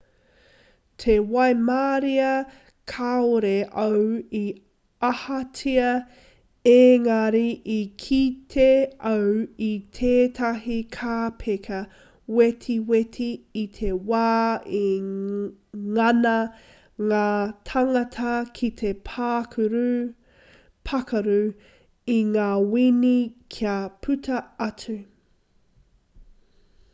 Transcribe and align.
te 1.01 1.15
waimarie 1.33 2.27
kāore 2.91 3.49
au 3.81 4.05
i 4.37 4.47
ahatia 5.09 5.89
ēngari 6.71 7.41
i 7.73 7.75
kite 8.03 8.65
au 9.09 9.27
i 9.65 9.75
tētahi 9.97 10.77
kāpeka 10.95 11.81
wetiweti 12.39 13.27
i 13.65 13.67
te 13.77 13.91
wā 14.13 14.31
i 14.79 14.81
ngana 15.11 16.35
ngā 17.11 17.23
tāngata 17.73 18.31
ki 18.61 18.71
te 18.83 18.95
pākaru 20.89 21.37
i 22.15 22.17
ngā 22.33 22.49
wini 22.73 23.13
kia 23.57 23.77
puta 24.07 24.41
atu 24.69 24.99